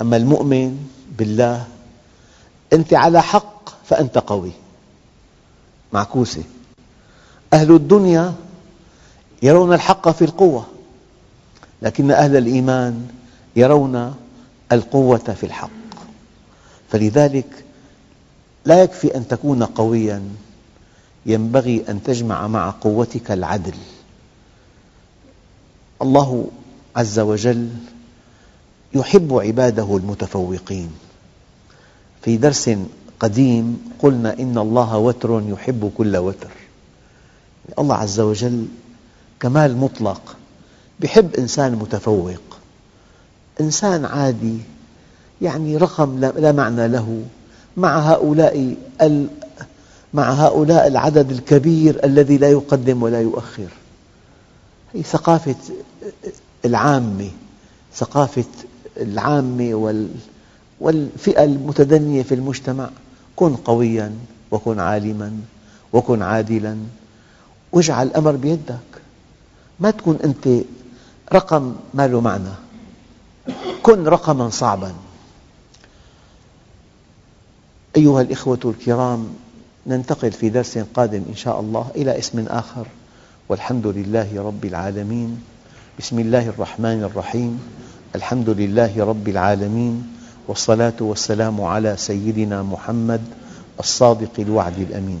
أما 0.00 0.16
المؤمن 0.16 0.88
بالله 1.18 1.66
أنت 2.72 2.94
على 2.94 3.22
حق 3.22 3.68
فأنت 3.84 4.18
قوي. 4.18 4.52
معكوسة. 5.92 6.42
أهل 7.52 7.74
الدنيا 7.74 8.34
يرون 9.42 9.74
الحق 9.74 10.08
في 10.08 10.24
القوة 10.24 10.66
لكن 11.82 12.10
أهل 12.10 12.36
الإيمان 12.36 13.08
يرون 13.56 14.14
القوة 14.72 15.18
في 15.18 15.46
الحق. 15.46 15.70
فلذلك 16.90 17.64
لا 18.64 18.82
يكفي 18.82 19.16
أن 19.16 19.28
تكون 19.28 19.62
قوياً 19.62 20.22
ينبغي 21.26 21.84
أن 21.88 22.02
تجمع 22.02 22.46
مع 22.46 22.70
قوتك 22.80 23.30
العدل. 23.30 23.74
الله 26.02 26.46
عز 26.96 27.18
وجل 27.18 27.68
يحب 28.94 29.34
عباده 29.34 29.96
المتفوقين. 29.96 30.90
في 32.22 32.36
درس 32.36 32.70
قديم 33.20 33.92
قلنا 33.98 34.38
إن 34.38 34.58
الله 34.58 34.96
وتر 34.98 35.42
يحب 35.46 35.92
كل 35.96 36.16
وتر. 36.16 36.50
الله 37.78 37.94
عز 37.94 38.20
وجل 38.20 38.66
كمال 39.40 39.76
مطلق 39.76 40.36
يحب 41.00 41.34
إنسان 41.34 41.72
متفوق. 41.72 42.58
إنسان 43.60 44.04
عادي 44.04 44.58
يعني 45.42 45.76
رقم 45.76 46.18
لا 46.20 46.52
معنى 46.52 46.88
له. 46.88 47.22
مع 47.76 47.98
هؤلاء 47.98 48.76
مع 50.14 50.30
هؤلاء 50.30 50.86
العدد 50.86 51.30
الكبير 51.30 52.04
الذي 52.04 52.38
لا 52.38 52.50
يقدم 52.50 53.02
ولا 53.02 53.20
يؤخر. 53.20 53.68
هي 54.94 55.02
ثقافة 55.02 55.56
العامة 56.64 57.30
ثقافة 57.94 58.44
العامة 58.96 59.98
والفئة 60.80 61.44
المتدنية 61.44 62.22
في 62.22 62.34
المجتمع. 62.34 62.90
كن 63.36 63.56
قوياً 63.56 64.12
وكن 64.50 64.80
عالماً 64.80 65.32
وكن 65.92 66.22
عادلاً. 66.22 66.76
واجعل 67.72 68.06
الأمر 68.06 68.32
بيدك. 68.32 68.78
ما 69.80 69.90
تكون 69.90 70.18
أنت 70.24 70.48
رقم 71.32 71.74
ما 71.94 72.08
له 72.08 72.20
معنى. 72.20 72.54
كن 73.82 74.08
رقماً 74.08 74.50
صعباً. 74.50 74.92
أيها 77.96 78.20
الإخوة 78.20 78.58
الكرام 78.64 79.28
ننتقل 79.86 80.32
في 80.32 80.48
درس 80.48 80.78
قادم 80.78 81.22
إن 81.28 81.34
شاء 81.34 81.60
الله 81.60 81.90
إلى 81.96 82.18
اسم 82.18 82.46
آخر. 82.48 82.86
والحمد 83.48 83.86
لله 83.86 84.42
رب 84.42 84.64
العالمين. 84.64 85.42
بسم 85.98 86.18
الله 86.18 86.48
الرحمن 86.48 87.02
الرحيم. 87.02 87.60
الحمد 88.14 88.50
لله 88.50 89.04
رب 89.04 89.28
العالمين. 89.28 90.14
والصلاة 90.48 90.96
والسلام 91.00 91.60
على 91.60 91.96
سيدنا 91.96 92.62
محمد 92.62 93.20
الصادق 93.80 94.32
الوعد 94.38 94.78
الأمين. 94.78 95.20